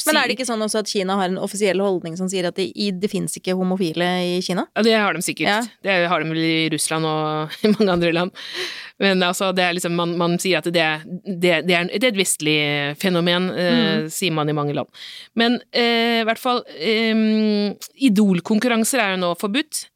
[0.07, 2.57] Men er det ikke sånn også at Kina har en offisiell holdning som sier at
[2.57, 4.65] det, det fins ikke homofile i Kina?
[4.73, 5.51] Ja, det har de sikkert.
[5.51, 5.59] Ja.
[5.85, 8.33] Det har de vel i Russland og i mange andre land.
[9.01, 10.87] Men altså, det er liksom, man, man sier at det,
[11.25, 12.57] det, er, er et vestlig
[13.01, 14.89] fenomen, eh, sier man i mange land.
[15.37, 17.73] Men eh, i hvert fall eh,
[18.09, 19.90] Idolkonkurranser er jo nå forbudt, eh,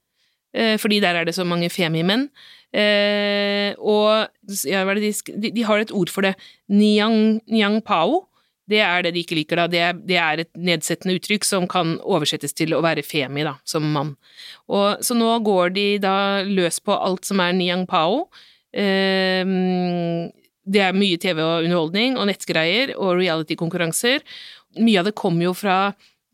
[0.79, 2.29] fordi der er det så mange femimenn.
[2.75, 4.27] Eh, og
[4.67, 6.35] ja, de, de har et ord for det.
[6.71, 8.25] Niang, niang pao.
[8.65, 9.67] Det er det de ikke liker, da.
[9.69, 13.55] Det er, det er et nedsettende uttrykk som kan oversettes til å være femi, da,
[13.67, 14.15] som mann.
[14.65, 18.25] Og, så nå går de da løs på alt som er niang pao.
[18.75, 19.45] Eh,
[20.65, 24.25] det er mye TV og underholdning og nettgreier og reality-konkurranser.
[24.81, 25.77] Mye av det kommer jo fra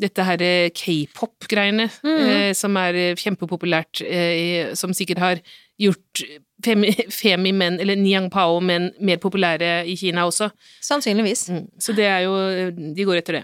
[0.02, 5.42] dette her eh, k-pop-greiene, eh, som er eh, kjempepopulært, eh, som sikkert har
[5.82, 6.24] gjort
[6.66, 10.52] femi, femi-menn, eller niang pao-menn, mer populære i Kina også.
[10.84, 11.48] Sannsynligvis.
[11.50, 11.66] Mm.
[11.82, 12.36] Så det er jo
[12.72, 13.44] De går etter det.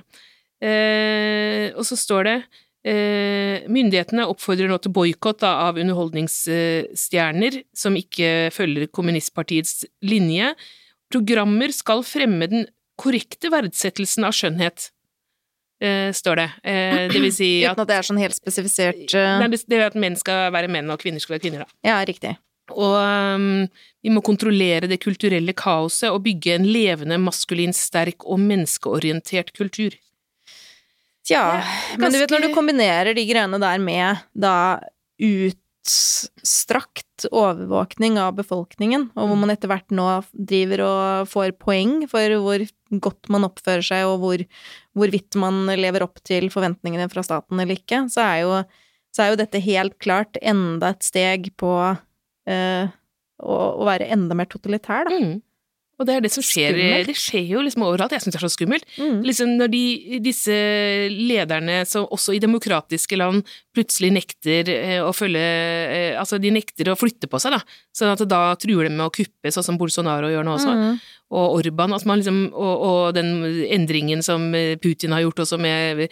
[0.63, 2.37] Eh, og så står det
[2.89, 10.55] eh, Myndighetene oppfordrer nå til boikott av underholdningsstjerner som ikke følger kommunistpartiets linje.
[11.13, 12.65] Programmer skal fremme den
[12.97, 14.89] korrekte verdsettelsen av skjønnhet,
[15.83, 16.47] eh, står det.
[16.61, 19.37] Uh, det vil si at Uten at det er sånn helt spesifisert uh...
[19.41, 21.79] Nei, det, er at menn skal være menn, og kvinner skal være kvinner, da.
[21.87, 22.35] Ja, riktig.
[22.75, 23.67] Og um,
[24.03, 29.95] vi må kontrollere det kulturelle kaoset og bygge en levende, maskulin, sterk og menneskeorientert kultur.
[31.27, 34.57] Tja, Ja, men du vet når du kombinerer de greiene der med da
[35.19, 42.01] ut utstrakt overvåkning av befolkningen, og hvor man etter hvert nå driver og får poeng
[42.11, 42.65] for hvor
[43.03, 44.43] godt man oppfører seg, og hvor,
[44.97, 48.59] hvorvidt man lever opp til forventningene fra staten eller ikke, så er jo,
[49.15, 52.93] så er jo dette helt klart enda et steg på eh,
[53.39, 55.15] å, å, være enda mer totalitær, da.
[55.15, 55.37] Mm.
[55.97, 56.77] Og det er det som skjer.
[57.07, 58.13] Det skjer jo liksom overalt.
[58.13, 58.85] Jeg syns det er så skummelt.
[59.01, 59.23] Mm.
[59.25, 59.83] Liksom når de,
[60.21, 60.57] disse
[61.09, 63.41] lederne, som også i demokratiske land,
[63.73, 67.61] plutselig nekter eh, å følge eh, Altså, de nekter å flytte på seg, da.
[67.97, 70.73] Sånn at da truer de med å kuppe, sånn som Bolsonaro gjør nå også.
[70.77, 74.45] Mm og Orban, altså liksom, og, og, den endringen som
[74.79, 76.05] Putin har gjort også med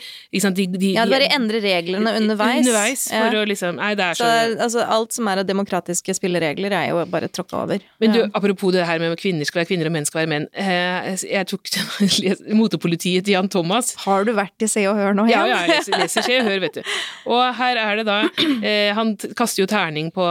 [0.43, 2.65] sant, de, de, Ja, bare endre reglene underveis.
[2.65, 3.43] Underveis, for ja.
[3.43, 6.89] å liksom Nei, det er så, så altså, Alt som er av demokratiske spilleregler, er
[6.91, 7.86] jo bare tråkka over.
[8.04, 8.28] Men du, ja.
[8.36, 10.49] apropos det her med kvinner skal være kvinner og menn skal være menn.
[10.51, 11.71] Eh, jeg tok
[12.62, 13.93] motepolitiet til Jan Thomas.
[14.04, 15.47] Har du vært i Se og Hør nå igjen?
[15.47, 16.97] Ja, ja, jeg leser, leser Se og Hør, vet du.
[17.32, 18.19] Og her er det da
[18.60, 20.28] eh, Han kaster jo terning på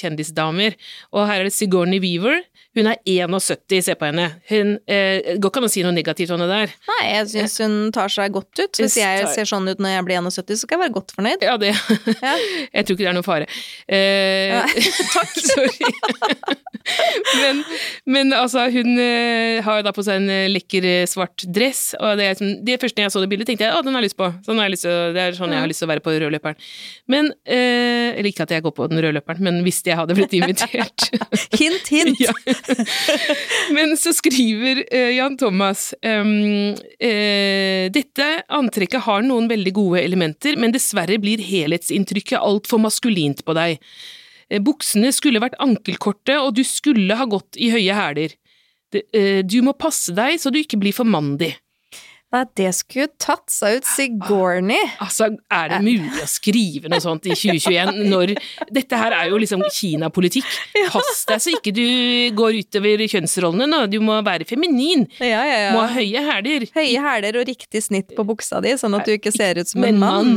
[0.00, 0.74] kjendisdamer,
[1.14, 2.42] og her er det Sigourney Weaver
[2.74, 4.28] hun er 71, se på henne.
[4.50, 6.72] Hun eh, Går ikke an å si noe negativt om det der.
[6.90, 8.80] Nei, jeg syns hun tar seg godt ut.
[8.80, 11.44] Hvis jeg ser sånn ut når jeg blir 71, så skal jeg være godt fornøyd.
[11.46, 12.34] Ja, det ja.
[12.74, 13.46] Jeg tror ikke det er noen fare.
[13.86, 14.78] Eh,
[15.14, 15.38] Takk!
[15.52, 15.90] sorry.
[17.40, 17.62] men,
[18.04, 22.18] men, altså, hun eh, har da på seg en eh, lekker eh, svart dress, og
[22.20, 24.18] det, sånn, det første jeg så det bildet, tenkte jeg å, den har jeg lyst
[24.20, 24.30] på.
[24.46, 26.60] Sånn jeg lyst til, det er sånn jeg har lyst til å være på rødløperen.
[27.12, 30.34] Men eh, Eller ikke at jeg går på den rødløperen, men hvis jeg hadde blitt
[30.36, 31.08] invitert
[31.58, 32.20] Hint, hint!
[32.20, 32.34] ja.
[33.76, 40.58] Men så skriver uh, Jan Thomas um, uh, Dette antrekket har noen veldig gode elementer,
[40.60, 43.82] men dessverre blir helhetsinntrykket altfor maskulint på deg.
[44.52, 48.38] Uh, buksene skulle vært ankelkorte, og du skulle ha gått i høye hæler.
[48.94, 51.50] Du må passe deg så du ikke blir for mandig.
[52.34, 54.88] Nei, det skulle tatt seg ut Sigourney.
[55.04, 58.32] Altså, er det mulig å skrive noe sånt i 2021 når
[58.74, 60.48] Dette her er jo liksom Kina-politikk.
[60.90, 61.84] Pass deg så ikke du
[62.34, 65.06] går utover kjønnsrollene nå, du må være feminin.
[65.22, 65.70] Ja, ja, ja.
[65.76, 66.66] Må ha høye hæler.
[66.74, 69.86] Høye hæler og riktig snitt på buksa di, sånn at du ikke ser ut som
[69.86, 70.34] en mann.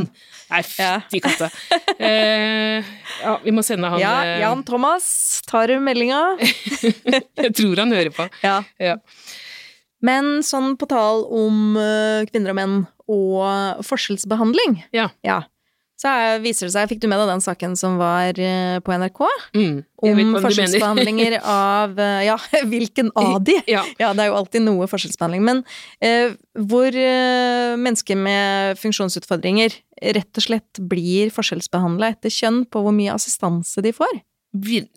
[0.48, 1.50] Nei, fytti katta.
[1.98, 2.86] Eh,
[3.24, 6.22] ja, vi må sende han Ja, eh, Jan Thomas, tar du meldinga?
[7.42, 8.28] Jeg tror han hører på.
[8.46, 8.60] Ja.
[8.78, 8.96] ja.
[10.04, 15.08] Men sånn på tall om uh, kvinner og menn og forskjellsbehandling ja.
[15.24, 15.40] ja.
[15.98, 16.10] Så
[16.44, 19.22] viser det seg, Fikk du med deg den saken som var uh, på NRK?
[19.56, 22.36] Mm, om forskjellsbehandlinger av uh, Ja,
[22.70, 23.58] hvilken av de?
[23.74, 23.82] Ja.
[23.98, 24.12] ja.
[24.14, 25.42] det er jo alltid noe forskjellsbehandling.
[25.48, 25.64] Men
[26.68, 29.74] hvor mennesker med funksjonsutfordringer
[30.14, 34.20] rett og slett blir forskjellsbehandla etter kjønn på hvor mye assistanse de får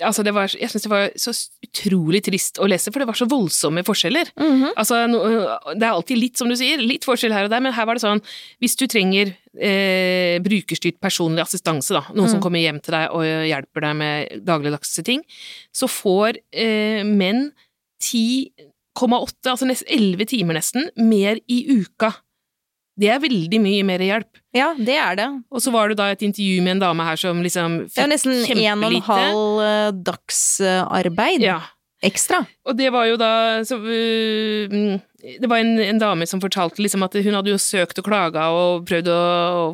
[0.01, 1.33] altså det var, jeg syns det var så
[1.65, 4.31] utrolig trist å lese, for det var så voldsomme forskjeller.
[4.39, 4.71] Mm -hmm.
[4.75, 4.95] Altså,
[5.75, 7.95] det er alltid litt, som du sier, litt forskjell her og der, men her var
[7.95, 8.21] det sånn
[8.59, 12.31] Hvis du trenger eh, brukerstyrt personlig assistanse, da, noen mm.
[12.31, 15.21] som kommer hjem til deg og hjelper deg med dagligdagse ting,
[15.73, 17.51] så får eh, menn
[18.01, 22.13] 10,8, altså nesten 11 timer nesten, mer i uka
[23.01, 24.40] det er veldig mye mer hjelp.
[24.55, 25.27] Ja, det er det.
[25.51, 27.95] Og så var det da et intervju med en dame her som liksom fikk kjempelite.
[27.95, 31.61] Det er nesten en og en halv uh, dagsarbeid ja.
[32.03, 32.41] ekstra.
[32.67, 33.31] Og det var jo da
[33.67, 38.03] så, uh, Det var en, en, dame som fortalte liksom at hun hadde jo søkt
[38.03, 39.21] og klaga og prøvd å,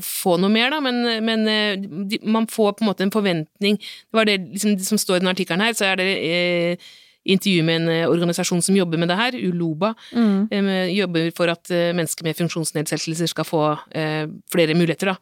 [0.04, 4.14] få noe mer, da, men, men uh, man får på en måte en forventning Det
[4.20, 6.10] var det liksom, som står i den artikkelen her, så er det
[7.28, 9.94] intervju med en eh, organisasjon som jobber med det her, Uloba.
[10.14, 10.48] Mm.
[10.52, 13.64] Eh, jobber for at eh, mennesker med funksjonsnedsettelser skal få
[14.52, 15.16] flere muligheter, da.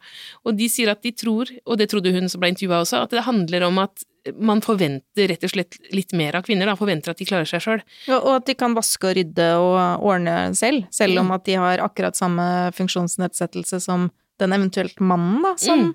[0.46, 3.14] Og de sier at de tror, og det trodde hun som ble intervjua også, at
[3.14, 4.04] det handler om at
[4.42, 6.76] man forventer rett og slett litt mer av kvinner, da.
[6.78, 7.82] Forventer at de klarer seg sjøl.
[8.18, 11.36] Og at de kan vaske og rydde og ordne selv, selv om mm.
[11.38, 14.10] at de har akkurat samme funksjonsnedsettelse som
[14.42, 15.92] den eventuelt mannen, da, som mm.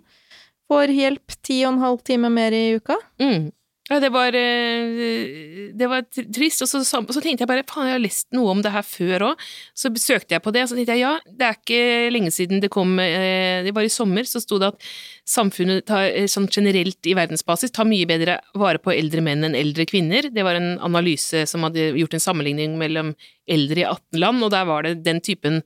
[0.71, 2.97] får hjelp ti og en halv time mer i uka.
[3.21, 3.51] Mm.
[3.91, 6.61] Ja, det var, eh, det var trist.
[6.63, 9.25] Og så, så, tenkte jeg bare faen, jeg har lest noe om det her før
[9.31, 9.41] òg.
[9.75, 12.63] Så søkte jeg på det, og så tenkte jeg ja, det er ikke lenge siden
[12.63, 14.87] det kom eh, Det var i sommer, så sto det at
[15.27, 19.59] samfunnet tar, eh, sånn generelt i verdensbasis tar mye bedre vare på eldre menn enn
[19.59, 20.31] eldre kvinner.
[20.31, 23.11] Det var en analyse som hadde gjort en sammenligning mellom
[23.43, 25.65] eldre i 18 land, og der var det den typen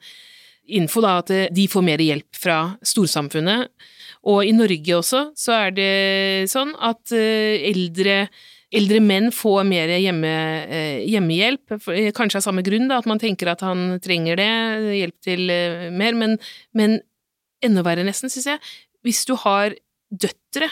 [0.67, 3.71] info, da, at de får mer hjelp fra storsamfunnet.
[4.25, 5.89] Og i Norge også så er det
[6.49, 8.23] sånn at eh, eldre,
[8.73, 10.31] eldre menn får mer hjemme,
[10.65, 14.49] eh, hjemmehjelp, eh, kanskje av samme grunn, da, at man tenker at han trenger det,
[15.01, 15.45] hjelp til
[15.93, 16.39] mer, men,
[16.73, 16.99] men
[17.65, 18.63] enda verre nesten, syns jeg,
[19.05, 19.77] hvis du har
[20.09, 20.71] døtre,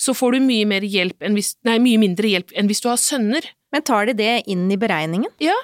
[0.00, 2.88] så får du mye, mer hjelp enn hvis, nei, mye mindre hjelp enn hvis du
[2.88, 3.44] har sønner.
[3.70, 5.28] Men tar de det inn i beregningen?
[5.44, 5.58] Ja,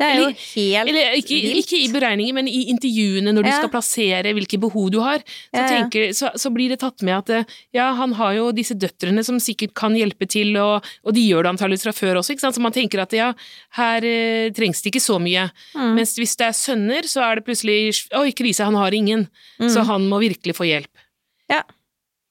[0.00, 1.58] Det er jo helt Eller ikke, vilt.
[1.60, 3.56] ikke i beregninger, men i intervjuene når du Ja.
[3.58, 5.20] skal plassere hvilke behov du har.
[5.52, 7.44] Så, tenker, så, så blir det tatt med at eh,
[7.76, 11.44] ja, han har jo disse døtrene som sikkert kan hjelpe til, og, og de gjør
[11.44, 12.56] det antakeligvis fra før også, ikke sant.
[12.56, 13.32] Så man tenker at ja,
[13.76, 15.50] her eh, trengs det ikke så mye.
[15.76, 15.92] Mm.
[16.00, 17.76] Mens hvis det er sønner, så er det plutselig
[18.16, 19.26] oi, krise, han har ingen.
[19.60, 20.88] Så han må virkelig få hjelp.
[20.88, 21.52] Mm.
[21.52, 21.60] Ja.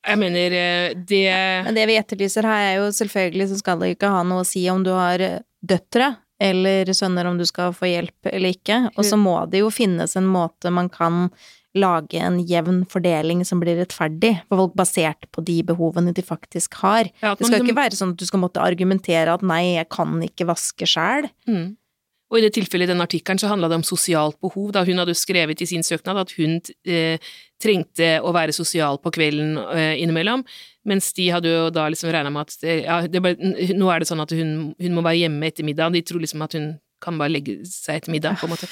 [0.07, 1.25] Jeg mener, eh, det
[1.67, 4.47] Men det vi etterlyser her, er jo selvfølgelig så skal det ikke ha noe å
[4.47, 8.81] si om du har eh, døtre eller sønner, om du skal få hjelp eller ikke.
[8.95, 11.27] Og så må det jo finnes en måte man kan
[11.77, 16.79] lage en jevn fordeling som blir rettferdig for folk, basert på de behovene de faktisk
[16.81, 17.11] har.
[17.21, 19.89] ja, Det skal jo ikke være sånn at du skal måtte argumentere at nei, jeg
[19.93, 21.29] kan ikke vaske sjæl.
[21.47, 21.75] Mm.
[22.29, 25.01] Og i det tilfellet i den artikkelen så handla det om sosialt behov, da hun
[25.01, 27.17] hadde skrevet i sin søknad at hun eh,
[27.61, 30.45] trengte å være sosial på kvelden eh, innimellom,
[30.89, 33.35] mens de hadde jo da liksom regna med at ja, ble,
[33.77, 36.45] nå er det sånn at hun, hun må være hjemme etter middag, de tror liksom
[36.45, 38.67] at hun kan bare legge seg etter middag, på en måte.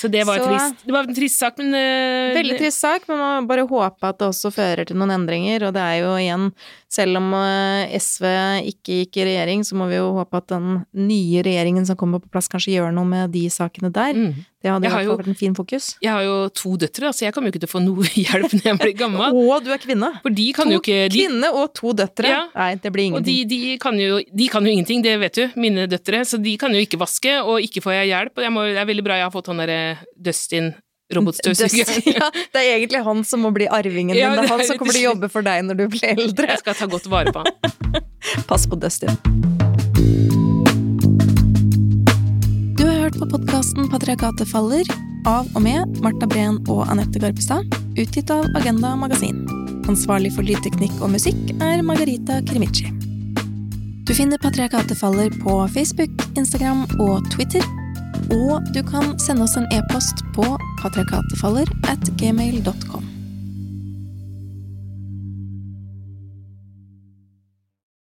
[0.00, 3.08] Så det var, Så- trist, det var en trist sak, men uh, Veldig trist sak,
[3.08, 5.66] men man må bare håpe at det også fører til noen endringer.
[5.68, 6.50] Og det er jo igjen,
[6.90, 8.24] selv om eh, SV
[8.72, 12.18] ikke gikk i regjering, så må vi jo håpe at den nye regjeringen som kommer
[12.18, 14.16] på plass, kanskje gjør noe med de sakene der.
[14.16, 14.32] Mm.
[14.60, 15.94] Det hadde jo- vært en fin fokus.
[16.02, 18.52] Jeg har jo to døtre, så jeg kommer jo ikke til å få noe hjelp
[18.58, 19.38] når jeg blir gammel.
[19.38, 20.10] Og du er kvinne!
[20.24, 22.28] For de kan to jo ikke de, kvinne og to døtre.
[22.28, 22.42] Ja.
[22.58, 23.48] Nei, det blir Og de, ingenting.
[23.54, 26.74] de, kan jo, de kan jo ingenting, det vet du, mine døtre, så de kan
[26.74, 28.34] jo ikke vaske, og ikke får jeg hjelp.
[28.34, 29.78] Og jeg må, det er veldig bra jeg har fått han derre
[30.18, 30.72] Dustin
[31.14, 31.86] robotstøvsuger.
[31.86, 34.22] Dust- ja, det er egentlig han som må bli arvingen din.
[34.22, 36.50] Ja, det er han som kommer til å jobbe for deg når du blir eldre.
[36.54, 38.02] Jeg skal ta godt vare på han.
[38.50, 39.14] Pass på Dustin.
[42.78, 44.90] Du har hørt på podkasten 'Patriarkatet faller'
[45.28, 47.66] av og med Marta Breen og Anette Garpestad,
[47.98, 49.42] utgitt av Agenda Magasin.
[49.90, 52.88] Ansvarlig for lydteknikk og musikk er Margarita Krimici.
[54.10, 57.62] Du finner Patriarkatet faller på Facebook, Instagram og Twitter.
[58.34, 60.46] Og du kan sende oss en e-post på
[60.82, 63.09] patriarkatefaller at gmail.com.